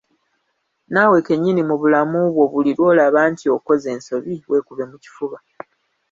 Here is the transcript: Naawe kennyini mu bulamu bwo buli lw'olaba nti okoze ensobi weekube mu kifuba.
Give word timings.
Naawe 0.91 1.17
kennyini 1.27 1.61
mu 1.69 1.75
bulamu 1.81 2.19
bwo 2.33 2.45
buli 2.51 2.71
lw'olaba 2.77 3.19
nti 3.31 3.45
okoze 3.55 3.87
ensobi 3.95 4.33
weekube 4.49 4.83
mu 4.91 4.97
kifuba. 5.03 5.37